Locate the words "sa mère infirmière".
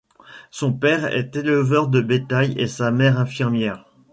2.65-3.85